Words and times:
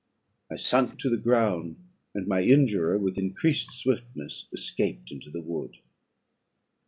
I 0.49 0.55
sunk 0.55 0.97
to 1.01 1.11
the 1.11 1.17
ground, 1.21 1.75
and 2.15 2.25
my 2.25 2.41
injurer, 2.41 2.97
with 2.97 3.19
increased 3.19 3.71
swiftness, 3.71 4.47
escaped 4.51 5.11
into 5.11 5.29
the 5.29 5.41
wood. 5.43 5.77